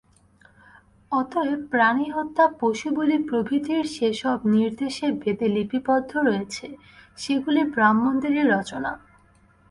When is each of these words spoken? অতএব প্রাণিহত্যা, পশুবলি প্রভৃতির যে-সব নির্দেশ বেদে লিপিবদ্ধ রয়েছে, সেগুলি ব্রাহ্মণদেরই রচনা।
অতএব 1.11 1.59
প্রাণিহত্যা, 1.71 2.45
পশুবলি 2.59 3.17
প্রভৃতির 3.23 3.83
যে-সব 3.95 4.37
নির্দেশ 4.53 4.95
বেদে 5.21 5.47
লিপিবদ্ধ 5.47 6.11
রয়েছে, 6.19 6.65
সেগুলি 7.17 7.61
ব্রাহ্মণদেরই 7.65 8.43
রচনা। 8.51 8.91